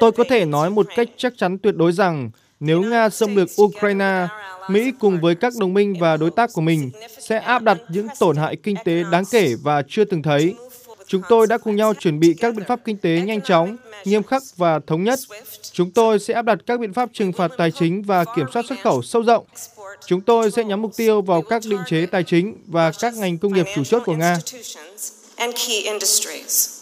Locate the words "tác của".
6.30-6.60